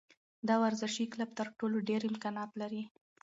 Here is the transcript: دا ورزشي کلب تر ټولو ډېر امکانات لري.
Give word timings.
دا 0.47 0.55
ورزشي 0.63 1.05
کلب 1.13 1.29
تر 1.39 1.47
ټولو 1.59 1.77
ډېر 1.89 2.01
امکانات 2.09 2.51
لري. 2.61 2.83